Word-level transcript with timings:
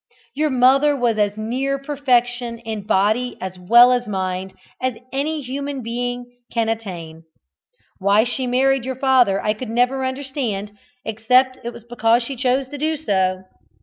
Your 0.33 0.49
mother 0.49 0.95
was 0.95 1.19
as 1.19 1.37
near 1.37 1.77
perfection, 1.77 2.57
in 2.57 2.87
body 2.87 3.37
as 3.39 3.59
well 3.59 3.91
as 3.91 4.07
mind, 4.07 4.55
as 4.81 4.95
any 5.13 5.43
human 5.43 5.83
being 5.83 6.25
can 6.51 6.69
attain. 6.69 7.25
Why 7.99 8.23
she 8.23 8.47
married 8.47 8.83
your 8.83 8.95
father 8.95 9.39
I 9.43 9.53
could 9.53 9.69
never 9.69 10.03
understand, 10.03 10.75
except 11.05 11.59
it 11.63 11.71
was 11.71 11.83
because 11.83 12.23
she 12.23 12.35
chose 12.35 12.67
to 12.69 12.79
do 12.79 12.97
so. 12.97 13.43